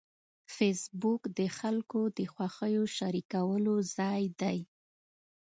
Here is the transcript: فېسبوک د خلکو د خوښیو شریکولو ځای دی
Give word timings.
فېسبوک 0.55 1.21
د 1.37 1.39
خلکو 1.57 2.01
د 2.17 2.19
خوښیو 2.33 2.83
شریکولو 2.97 3.75
ځای 3.97 4.23
دی 4.41 4.59